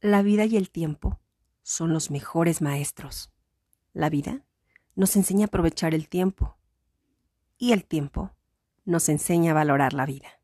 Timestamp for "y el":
0.44-0.70, 7.58-7.84